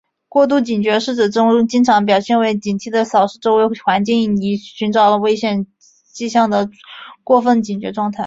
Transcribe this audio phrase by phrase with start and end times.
[0.29, 1.29] 过度警觉是指
[1.67, 5.67] 经常表现为警惕地扫视周围环境以寻找危险
[6.11, 6.69] 迹象的
[7.23, 8.19] 过分警觉状态。